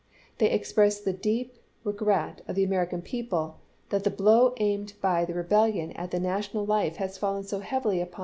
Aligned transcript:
They 0.39 0.49
express 0.49 0.99
the 0.99 1.13
deep 1.13 1.59
regret 1.83 2.41
of 2.47 2.55
the 2.55 2.63
American 2.63 3.03
people 3.03 3.59
that 3.89 4.03
the 4.03 4.09
blow 4.09 4.55
aimed 4.57 4.93
by 4.99 5.25
the 5.25 5.35
rebel 5.35 5.67
MEDIATION 5.67 5.89
DECLINED 5.89 5.91
89 5.91 5.95
lion 5.95 6.03
at 6.03 6.09
the 6.09 6.19
national 6.19 6.65
life 6.65 6.95
has 6.95 7.19
fallen 7.19 7.43
so 7.43 7.59
heavily 7.59 8.01
upon 8.01 8.09
chap. 8.09 8.19